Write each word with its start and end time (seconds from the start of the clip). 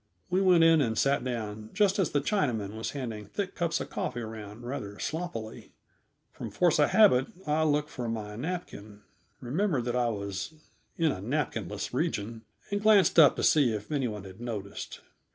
We 0.31 0.41
went 0.41 0.63
in 0.63 0.81
and 0.81 0.97
sat 0.97 1.23
down 1.23 1.69
just 1.75 1.99
as 1.99 2.09
the 2.09 2.21
Chinaman 2.21 2.75
was 2.75 2.89
handing 2.89 3.27
thick 3.27 3.53
cups 3.53 3.79
of 3.79 3.91
coffee 3.91 4.21
around 4.21 4.63
rather 4.63 4.97
sloppily. 4.97 5.73
From 6.33 6.49
force 6.49 6.79
of 6.79 6.89
habit 6.89 7.27
I 7.45 7.61
looked 7.65 7.91
for 7.91 8.09
my 8.09 8.35
napkin, 8.35 9.03
remembered 9.41 9.85
that 9.85 9.95
I 9.95 10.09
was 10.09 10.55
in 10.97 11.11
a 11.11 11.21
napkinless 11.21 11.93
region, 11.93 12.41
and 12.71 12.81
glanced 12.81 13.19
up 13.19 13.35
to 13.35 13.43
see 13.43 13.73
if 13.75 13.91
any 13.91 14.07
one 14.07 14.23
had 14.23 14.41
noticed. 14.41 15.01